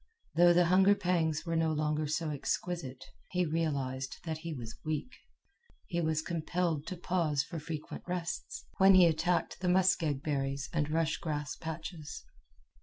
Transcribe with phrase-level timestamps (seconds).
[0.33, 5.13] Though the hunger pangs were no longer so exquisite, he realized that he was weak.
[5.85, 10.89] He was compelled to pause for frequent rests, when he attacked the muskeg berries and
[10.89, 12.25] rush grass patches.